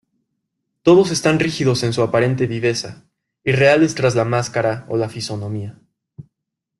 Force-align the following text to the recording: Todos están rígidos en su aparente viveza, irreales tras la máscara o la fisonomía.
Todos 0.81 1.11
están 1.11 1.37
rígidos 1.37 1.83
en 1.83 1.93
su 1.93 2.01
aparente 2.01 2.47
viveza, 2.47 3.05
irreales 3.43 3.93
tras 3.93 4.15
la 4.15 4.25
máscara 4.25 4.83
o 4.89 4.97
la 4.97 5.09
fisonomía. 5.09 5.77